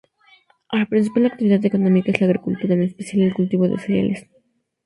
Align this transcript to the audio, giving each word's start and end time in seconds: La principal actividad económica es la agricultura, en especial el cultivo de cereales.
La 0.71 0.87
principal 0.87 1.27
actividad 1.27 1.63
económica 1.63 2.11
es 2.11 2.19
la 2.19 2.25
agricultura, 2.25 2.73
en 2.73 2.81
especial 2.81 3.21
el 3.21 3.35
cultivo 3.35 3.67
de 3.67 3.77
cereales. 3.77 4.25